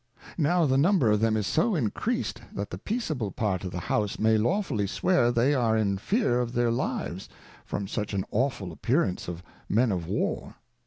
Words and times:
Now 0.39 0.65
the 0.65 0.79
number 0.79 1.11
of 1.11 1.19
them 1.19 1.37
is 1.37 1.45
so 1.45 1.75
encreased, 1.75 2.41
that 2.53 2.71
the 2.71 2.79
Peaceable 2.79 3.29
part 3.29 3.63
of 3.63 3.69
the 3.71 3.81
House 3.81 4.17
may 4.17 4.35
lawfully 4.35 4.87
swear 4.87 5.31
they 5.31 5.53
are 5.53 5.77
in 5.77 5.99
fear 5.99 6.39
of 6.39 6.53
their 6.53 6.71
Lives, 6.71 7.29
from 7.65 7.87
such 7.87 8.11
an 8.15 8.25
Awful 8.31 8.71
Appearance 8.71 9.27
of 9.27 9.43
Men 9.69 9.91
of 9.91 10.07
War. 10.07 10.55